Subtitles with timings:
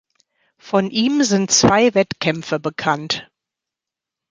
[0.57, 3.29] Von ihm sind zwei Wettkämpfe bekannt.